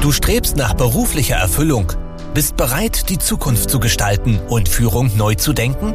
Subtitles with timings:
[0.00, 1.92] Du strebst nach beruflicher Erfüllung,
[2.32, 5.92] bist bereit, die Zukunft zu gestalten und Führung neu zu denken?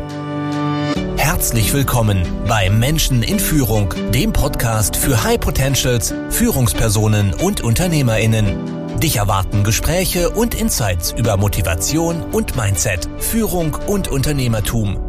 [1.18, 9.00] Herzlich willkommen bei Menschen in Führung, dem Podcast für High Potentials, Führungspersonen und Unternehmerinnen.
[9.00, 15.00] Dich erwarten Gespräche und Insights über Motivation und Mindset, Führung und Unternehmertum.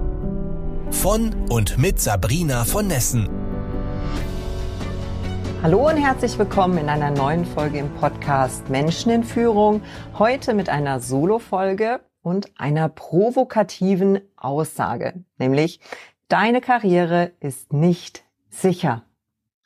[0.90, 3.35] Von und mit Sabrina von Nessen.
[5.66, 9.82] Hallo und herzlich willkommen in einer neuen Folge im Podcast Menschen in Führung.
[10.16, 15.80] Heute mit einer Solo-Folge und einer provokativen Aussage, nämlich
[16.28, 19.06] deine Karriere ist nicht sicher.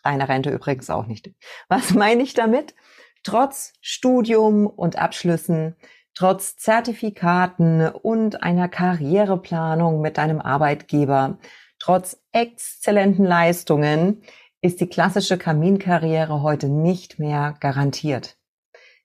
[0.02, 1.32] Deine Rente übrigens auch nicht.
[1.68, 2.74] Was meine ich damit?
[3.22, 5.76] Trotz Studium und Abschlüssen,
[6.14, 11.36] trotz Zertifikaten und einer Karriereplanung mit deinem Arbeitgeber,
[11.78, 14.22] trotz exzellenten Leistungen
[14.62, 18.36] ist die klassische Kaminkarriere heute nicht mehr garantiert.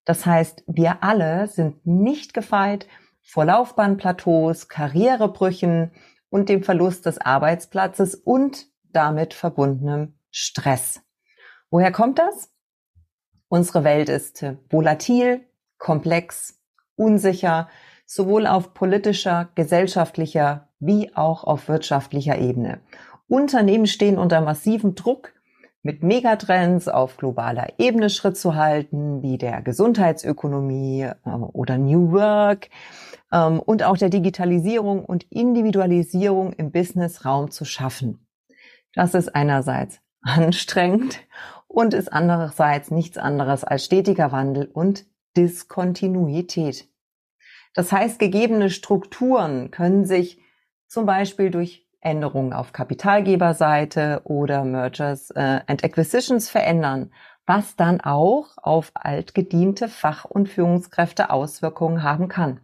[0.04, 2.88] Das heißt, wir alle sind nicht gefeit
[3.24, 5.92] vor Laufbahnplateaus, Karrierebrüchen
[6.30, 11.02] und dem Verlust des Arbeitsplatzes und damit verbundenem Stress.
[11.70, 12.52] Woher kommt das?
[13.48, 16.60] Unsere Welt ist volatil, komplex,
[16.96, 17.70] unsicher,
[18.06, 22.82] sowohl auf politischer, gesellschaftlicher wie auch auf wirtschaftlicher Ebene.
[23.28, 25.34] Unternehmen stehen unter massivem Druck,
[25.86, 32.70] mit Megatrends auf globaler Ebene Schritt zu halten, wie der Gesundheitsökonomie äh, oder New Work
[33.32, 38.28] ähm, und auch der Digitalisierung und Individualisierung im Businessraum zu schaffen.
[38.96, 41.20] Das ist einerseits anstrengend
[41.68, 45.06] und ist andererseits nichts anderes als stetiger Wandel und
[45.38, 46.90] Diskontinuität.
[47.76, 50.42] Das heißt, gegebene Strukturen können sich
[50.88, 57.12] zum Beispiel durch Änderungen auf Kapitalgeberseite oder Mergers äh, and Acquisitions verändern,
[57.46, 62.62] was dann auch auf altgediente Fach- und Führungskräfte Auswirkungen haben kann.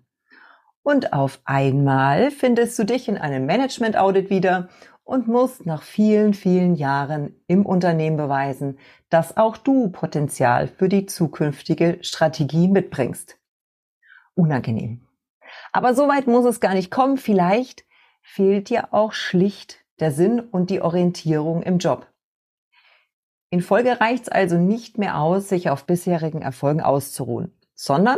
[0.84, 4.70] Und auf einmal findest du dich in einem Management-Audit wieder
[5.04, 8.80] und musst nach vielen, vielen Jahren im Unternehmen beweisen,
[9.10, 13.38] dass auch du Potenzial für die zukünftige Strategie mitbringst.
[14.36, 15.02] Unangenehm.
[15.72, 17.18] Aber so weit muss es gar nicht kommen.
[17.18, 17.84] Vielleicht
[18.22, 22.08] fehlt dir auch schlicht der Sinn und die Orientierung im Job.
[23.50, 28.18] In Folge reicht es also nicht mehr aus, sich auf bisherigen Erfolgen auszuruhen, sondern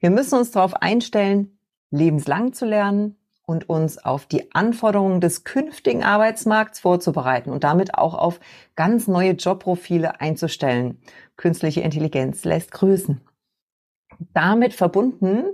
[0.00, 1.58] wir müssen uns darauf einstellen,
[1.90, 8.14] lebenslang zu lernen und uns auf die Anforderungen des künftigen Arbeitsmarkts vorzubereiten und damit auch
[8.14, 8.40] auf
[8.76, 11.00] ganz neue Jobprofile einzustellen.
[11.36, 13.20] Künstliche Intelligenz lässt grüßen.
[14.32, 15.44] Damit verbunden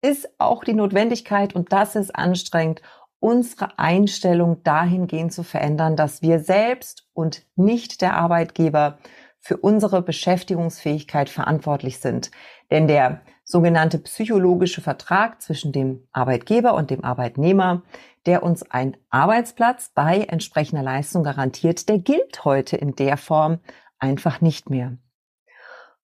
[0.00, 2.82] ist auch die Notwendigkeit, und das ist anstrengend,
[3.20, 8.98] unsere Einstellung dahingehend zu verändern, dass wir selbst und nicht der Arbeitgeber
[9.40, 12.30] für unsere Beschäftigungsfähigkeit verantwortlich sind.
[12.70, 17.82] Denn der sogenannte psychologische Vertrag zwischen dem Arbeitgeber und dem Arbeitnehmer,
[18.26, 23.60] der uns einen Arbeitsplatz bei entsprechender Leistung garantiert, der gilt heute in der Form
[23.98, 24.98] einfach nicht mehr.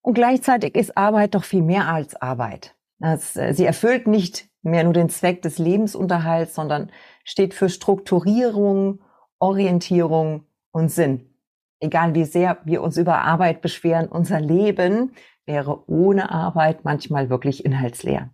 [0.01, 2.75] Und gleichzeitig ist Arbeit doch viel mehr als Arbeit.
[3.01, 6.91] Äh, sie erfüllt nicht mehr nur den Zweck des Lebensunterhalts, sondern
[7.25, 9.01] steht für Strukturierung,
[9.39, 11.35] Orientierung und Sinn.
[11.81, 15.13] Egal wie sehr wir uns über Arbeit beschweren, unser Leben
[15.45, 18.31] wäre ohne Arbeit manchmal wirklich inhaltsleer.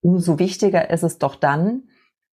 [0.00, 1.84] Umso wichtiger ist es doch dann,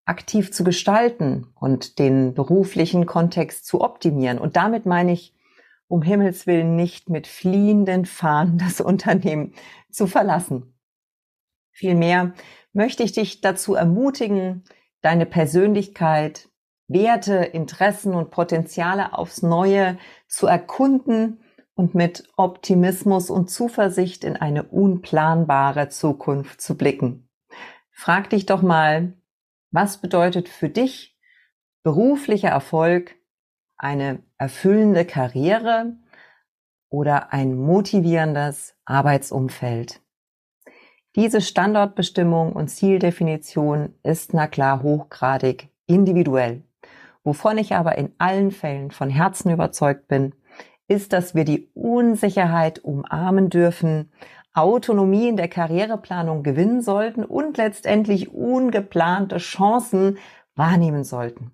[0.05, 4.39] aktiv zu gestalten und den beruflichen Kontext zu optimieren.
[4.39, 5.35] Und damit meine ich,
[5.89, 9.53] um Himmels Willen nicht mit fliehenden Fahnen das Unternehmen
[9.91, 10.73] zu verlassen.
[11.71, 12.33] Vielmehr
[12.77, 14.63] möchte ich dich dazu ermutigen,
[15.01, 16.47] deine Persönlichkeit,
[16.87, 21.41] Werte, Interessen und Potenziale aufs Neue zu erkunden
[21.73, 27.27] und mit Optimismus und Zuversicht in eine unplanbare Zukunft zu blicken.
[27.89, 29.13] Frag dich doch mal,
[29.71, 31.17] was bedeutet für dich
[31.81, 33.15] beruflicher Erfolg,
[33.77, 35.97] eine erfüllende Karriere
[36.89, 39.99] oder ein motivierendes Arbeitsumfeld?
[41.17, 46.61] Diese Standortbestimmung und Zieldefinition ist na klar hochgradig individuell.
[47.23, 50.35] Wovon ich aber in allen Fällen von Herzen überzeugt bin,
[50.87, 54.11] ist, dass wir die Unsicherheit umarmen dürfen,
[54.53, 60.19] Autonomie in der Karriereplanung gewinnen sollten und letztendlich ungeplante Chancen
[60.53, 61.49] wahrnehmen sollten.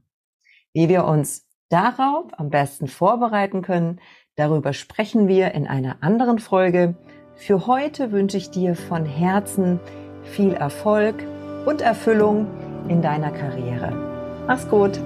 [0.73, 4.01] Wie wir uns darauf am besten vorbereiten können,
[4.35, 6.95] darüber sprechen wir in einer anderen Folge.
[7.35, 9.79] Für heute wünsche ich dir von Herzen
[10.23, 11.15] viel Erfolg
[11.65, 12.45] und Erfüllung
[12.87, 13.91] in deiner Karriere.
[14.47, 14.99] Mach's gut.